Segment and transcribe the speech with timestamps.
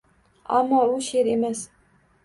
[0.59, 1.65] Ammo u she’r emas…